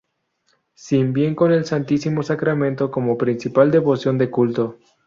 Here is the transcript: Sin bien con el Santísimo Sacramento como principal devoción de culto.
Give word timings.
Sin 0.73 1.13
bien 1.13 1.35
con 1.35 1.51
el 1.51 1.63
Santísimo 1.65 2.23
Sacramento 2.23 2.89
como 2.89 3.19
principal 3.19 3.69
devoción 3.69 4.17
de 4.17 4.31
culto. 4.31 4.79